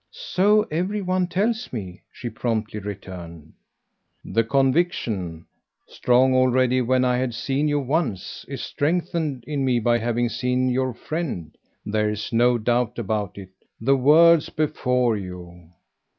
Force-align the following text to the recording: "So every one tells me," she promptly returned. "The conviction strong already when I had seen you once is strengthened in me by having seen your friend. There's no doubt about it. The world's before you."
"So 0.33 0.63
every 0.71 1.03
one 1.03 1.27
tells 1.27 1.71
me," 1.71 2.01
she 2.11 2.27
promptly 2.27 2.79
returned. 2.79 3.53
"The 4.25 4.43
conviction 4.43 5.45
strong 5.85 6.33
already 6.33 6.81
when 6.81 7.05
I 7.05 7.17
had 7.17 7.35
seen 7.35 7.67
you 7.67 7.79
once 7.79 8.43
is 8.47 8.63
strengthened 8.63 9.43
in 9.45 9.63
me 9.63 9.77
by 9.79 9.99
having 9.99 10.27
seen 10.29 10.69
your 10.71 10.95
friend. 10.95 11.55
There's 11.85 12.33
no 12.33 12.57
doubt 12.57 12.97
about 12.97 13.37
it. 13.37 13.51
The 13.79 13.95
world's 13.95 14.49
before 14.49 15.17
you." 15.17 15.69